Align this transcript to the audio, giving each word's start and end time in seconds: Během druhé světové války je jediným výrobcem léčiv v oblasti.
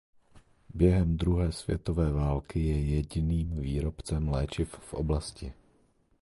Během 0.73 1.17
druhé 1.17 1.51
světové 1.51 2.11
války 2.11 2.59
je 2.65 2.81
jediným 2.81 3.59
výrobcem 3.59 4.29
léčiv 4.29 4.71
v 4.75 4.93
oblasti. 4.93 5.53